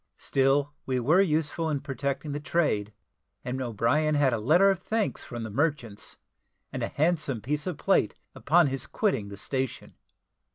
[0.17, 2.91] Still we were useful in protecting the trade,
[3.45, 6.17] and O'Brien had a letter of thanks from the merchants,
[6.73, 9.93] and a handsome piece of plate upon his quitting the station.